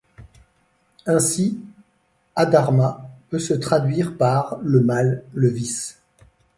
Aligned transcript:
Ainsi 1.05 1.59
adharma 2.35 3.07
peut 3.29 3.37
se 3.37 3.53
traduire 3.53 4.17
par: 4.17 4.57
le 4.63 4.79
mal, 4.81 5.21
le 5.35 5.47
vice. 5.47 5.99